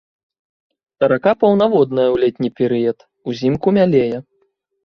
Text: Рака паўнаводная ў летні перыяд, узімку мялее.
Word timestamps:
Рака 1.11 1.33
паўнаводная 1.43 2.05
ў 2.11 2.15
летні 2.25 2.49
перыяд, 2.63 2.97
узімку 3.33 3.67
мялее. 3.81 4.17